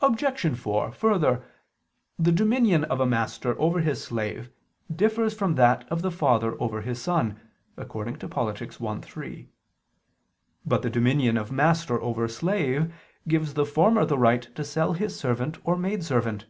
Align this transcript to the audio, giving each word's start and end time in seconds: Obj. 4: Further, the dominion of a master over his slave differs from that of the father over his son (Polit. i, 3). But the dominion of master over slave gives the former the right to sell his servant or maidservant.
Obj. 0.00 0.56
4: 0.56 0.92
Further, 0.92 1.44
the 2.18 2.32
dominion 2.32 2.84
of 2.84 3.00
a 3.00 3.06
master 3.06 3.54
over 3.60 3.80
his 3.80 4.02
slave 4.02 4.48
differs 4.90 5.34
from 5.34 5.56
that 5.56 5.86
of 5.92 6.00
the 6.00 6.10
father 6.10 6.58
over 6.58 6.80
his 6.80 7.02
son 7.02 7.38
(Polit. 7.76 8.24
i, 8.24 9.00
3). 9.02 9.48
But 10.64 10.80
the 10.80 10.88
dominion 10.88 11.36
of 11.36 11.52
master 11.52 12.00
over 12.00 12.28
slave 12.28 12.94
gives 13.28 13.52
the 13.52 13.66
former 13.66 14.06
the 14.06 14.16
right 14.16 14.40
to 14.54 14.64
sell 14.64 14.94
his 14.94 15.20
servant 15.20 15.58
or 15.64 15.76
maidservant. 15.76 16.46